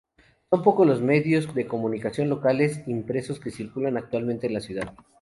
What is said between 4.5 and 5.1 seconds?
la ciudad.